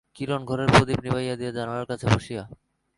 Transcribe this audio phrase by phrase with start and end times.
[0.15, 2.43] কিরণ ঘরের প্রদীপ নিবাইয়া দিয়া জানলার কাছে বসিয়া।